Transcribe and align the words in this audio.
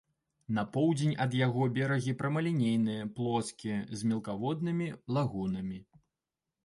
На 0.57 0.61
поўдзень 0.75 1.11
ад 1.25 1.35
яго 1.47 1.67
берагі 1.75 2.15
прамалінейныя, 2.21 3.03
плоскія, 3.19 3.77
з 4.01 4.09
мелкаводнымі 4.13 4.87
лагунамі. 5.19 5.79